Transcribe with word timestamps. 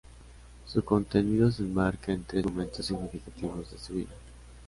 Su 0.65 0.83
contenido 0.83 1.51
se 1.51 1.61
enmarca 1.61 2.11
en 2.11 2.23
tres 2.23 2.43
momentos 2.43 2.87
significativos 2.87 3.69
de 3.71 3.77
su 3.77 3.93
vida. 3.93 4.13